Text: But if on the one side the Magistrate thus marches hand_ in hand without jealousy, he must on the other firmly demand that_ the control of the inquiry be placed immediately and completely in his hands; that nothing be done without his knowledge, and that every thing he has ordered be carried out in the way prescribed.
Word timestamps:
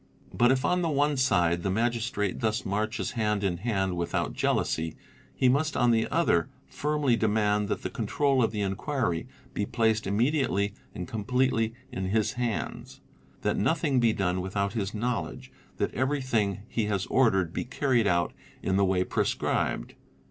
But 0.33 0.51
if 0.51 0.65
on 0.65 0.81
the 0.81 0.89
one 0.89 1.15
side 1.15 1.61
the 1.61 1.69
Magistrate 1.69 2.39
thus 2.39 2.65
marches 2.65 3.11
hand_ 3.11 3.41
in 3.45 3.57
hand 3.57 3.95
without 3.95 4.33
jealousy, 4.33 4.95
he 5.35 5.47
must 5.47 5.77
on 5.77 5.91
the 5.91 6.07
other 6.09 6.49
firmly 6.65 7.15
demand 7.15 7.67
that_ 7.67 7.77
the 7.83 7.89
control 7.91 8.41
of 8.43 8.49
the 8.51 8.61
inquiry 8.61 9.27
be 9.53 9.67
placed 9.67 10.07
immediately 10.07 10.73
and 10.95 11.07
completely 11.07 11.75
in 11.91 12.05
his 12.05 12.33
hands; 12.33 12.99
that 13.43 13.57
nothing 13.57 13.99
be 13.99 14.11
done 14.11 14.41
without 14.41 14.73
his 14.73 14.95
knowledge, 14.95 15.51
and 15.77 15.89
that 15.91 15.93
every 15.95 16.19
thing 16.19 16.61
he 16.67 16.85
has 16.85 17.05
ordered 17.05 17.53
be 17.53 17.63
carried 17.63 18.07
out 18.07 18.33
in 18.63 18.77
the 18.77 18.85
way 18.85 19.03
prescribed. 19.03 19.93